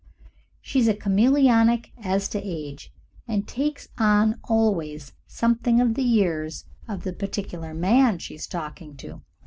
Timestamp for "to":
2.29-2.41, 8.97-9.21